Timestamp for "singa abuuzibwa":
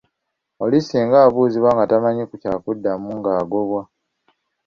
0.87-1.71